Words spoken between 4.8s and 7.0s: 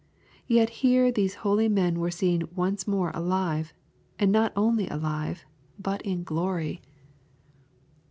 alive, but in glory